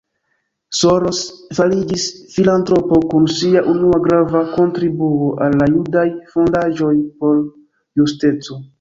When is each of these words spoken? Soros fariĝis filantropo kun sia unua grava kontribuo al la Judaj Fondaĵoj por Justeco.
Soros 0.77 1.19
fariĝis 1.57 2.05
filantropo 2.37 3.01
kun 3.13 3.29
sia 3.35 3.63
unua 3.75 4.01
grava 4.09 4.43
kontribuo 4.57 5.31
al 5.47 5.61
la 5.63 5.71
Judaj 5.77 6.11
Fondaĵoj 6.35 6.95
por 7.23 7.43
Justeco. 8.03 8.65